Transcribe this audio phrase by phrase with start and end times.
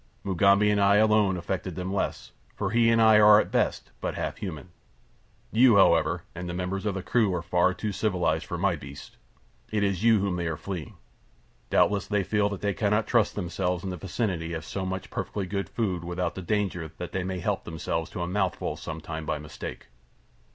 [0.23, 4.15] Mugambi and I alone affected them less, for he and I are, at best, but
[4.15, 4.69] half human.
[5.51, 9.83] You, however, and the members of the crew are far too civilized for my beasts—it
[9.83, 10.95] is you whom they are fleeing.
[11.69, 15.11] Doubtless they feel that they cannot trust themselves in the close vicinity of so much
[15.11, 19.01] perfectly good food without the danger that they may help themselves to a mouthful some
[19.01, 19.85] time by mistake."